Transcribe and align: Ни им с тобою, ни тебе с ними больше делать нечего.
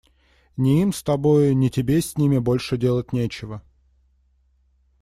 Ни 0.57 0.81
им 0.81 0.93
с 0.93 1.03
тобою, 1.03 1.55
ни 1.55 1.69
тебе 1.69 2.01
с 2.01 2.17
ними 2.17 2.39
больше 2.39 2.75
делать 2.75 3.13
нечего. 3.13 3.61